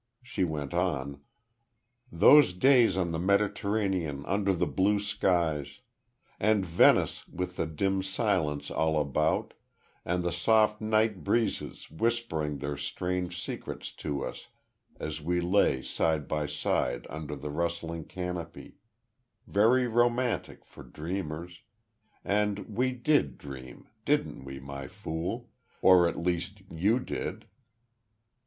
[0.23, 1.21] She went on:
[2.11, 5.81] "Those days on the Mediterranean, under the blue skies.
[6.39, 9.53] And Venice, with the dim silence all about,
[10.03, 14.47] and the soft night breezes whispering their strange secrets to us
[14.99, 18.77] as we lay side by side under the rustling canopy
[19.45, 21.61] very romantic, for dreamers
[22.25, 25.51] and we did dream didn't we, My Fool?
[25.83, 27.45] at least, you did."